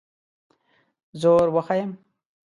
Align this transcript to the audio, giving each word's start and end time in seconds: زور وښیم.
زور 1.21 1.47
وښیم. 1.55 1.91